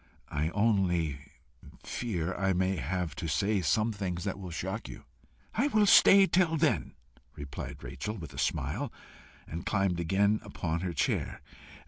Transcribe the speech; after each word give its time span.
I 0.31 0.49
only 0.49 1.19
fear 1.83 2.33
I 2.33 2.53
may 2.53 2.77
have 2.77 3.13
to 3.17 3.27
say 3.27 3.61
some 3.61 3.91
things 3.93 4.23
that 4.23 4.39
will 4.39 4.49
shock 4.49 4.89
you." 4.89 5.03
"I 5.53 5.67
will 5.67 5.85
stay 5.85 6.25
till 6.25 6.57
then," 6.57 6.95
replied 7.35 7.83
Rachel, 7.83 8.17
with 8.17 8.33
a 8.33 8.39
smile, 8.39 8.91
and 9.45 9.63
climbed 9.63 9.99
again 9.99 10.39
upon 10.41 10.79
her 10.79 10.93
chair. 10.93 11.43